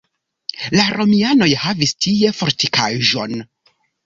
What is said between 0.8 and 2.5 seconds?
romianoj havis tie